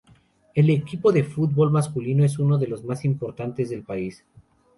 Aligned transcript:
El 0.55 0.71
equipo 0.71 1.11
de 1.11 1.23
fútbol 1.23 1.69
masculino 1.69 2.23
es 2.25 2.39
uno 2.39 2.57
de 2.57 2.65
los 2.65 2.83
más 2.83 3.05
importantes 3.05 3.69
del 3.69 3.83
país. 3.83 4.25